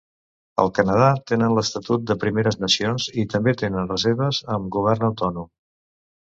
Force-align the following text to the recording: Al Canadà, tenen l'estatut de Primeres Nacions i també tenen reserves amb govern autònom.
Al 0.61 0.69
Canadà, 0.77 1.09
tenen 1.31 1.53
l'estatut 1.57 2.07
de 2.13 2.17
Primeres 2.25 2.59
Nacions 2.63 3.07
i 3.25 3.29
també 3.35 3.55
tenen 3.65 3.95
reserves 3.95 4.43
amb 4.59 4.77
govern 4.81 5.09
autònom. 5.13 5.51